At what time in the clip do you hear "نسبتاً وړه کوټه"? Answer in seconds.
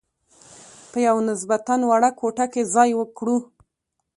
1.29-2.45